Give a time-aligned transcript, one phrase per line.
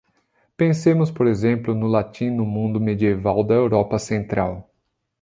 [0.57, 4.67] Pensemos, por exemplo, no latim no mundo medieval da Europa Central.